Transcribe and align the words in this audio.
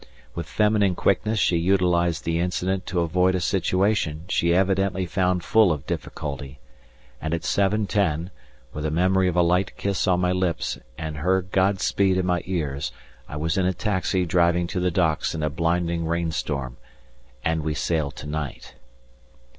With 0.33 0.47
feminine 0.47 0.95
quickness 0.95 1.37
she 1.37 1.57
utilized 1.57 2.23
the 2.23 2.39
incident 2.39 2.87
to 2.87 3.01
avoid 3.01 3.35
a 3.35 3.39
situation 3.39 4.23
she 4.29 4.51
evidently 4.51 5.05
found 5.05 5.43
full 5.43 5.71
of 5.71 5.85
difficulty, 5.85 6.57
and 7.21 7.35
at 7.35 7.43
7.10, 7.43 8.31
with 8.73 8.83
the 8.83 8.89
memory 8.89 9.27
of 9.27 9.35
a 9.35 9.43
light 9.43 9.77
kiss 9.77 10.07
on 10.07 10.19
my 10.19 10.31
lips 10.31 10.79
and 10.97 11.17
her 11.17 11.43
God 11.43 11.79
speed 11.81 12.17
in 12.17 12.25
my 12.25 12.41
ears 12.45 12.91
I 13.29 13.37
was 13.37 13.59
in 13.59 13.67
a 13.67 13.73
taxi 13.75 14.25
driving 14.25 14.65
to 14.69 14.79
the 14.79 14.89
docks 14.89 15.35
in 15.35 15.43
a 15.43 15.51
blinding 15.51 16.07
rain 16.07 16.31
storm 16.31 16.77
and 17.45 17.61
we 17.61 17.75
sail 17.75 18.09
to 18.09 18.25
night. 18.25 18.73